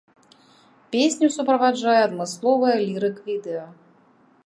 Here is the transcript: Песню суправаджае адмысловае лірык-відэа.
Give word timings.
Песню 0.95 1.27
суправаджае 1.37 1.99
адмысловае 2.07 2.75
лірык-відэа. 2.89 3.65